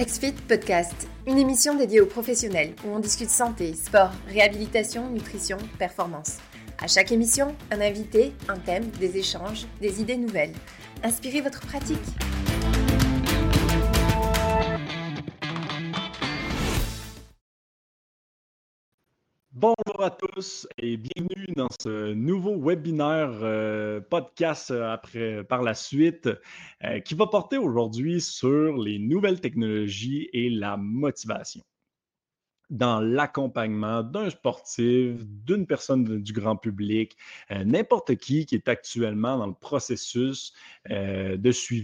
[0.00, 6.36] XFIT Podcast, une émission dédiée aux professionnels où on discute santé, sport, réhabilitation, nutrition, performance.
[6.80, 10.54] À chaque émission, un invité, un thème, des échanges, des idées nouvelles.
[11.02, 11.98] Inspirez votre pratique.
[19.52, 26.28] Bonjour à tous et bienvenue dans ce nouveau webinaire euh, podcast euh, par la suite
[26.84, 31.62] euh, qui va porter aujourd'hui sur les nouvelles technologies et la motivation.
[32.68, 37.16] Dans l'accompagnement d'un sportif, d'une personne du grand public,
[37.50, 40.52] n'importe qui qui est actuellement dans le processus
[40.90, 41.76] de suivi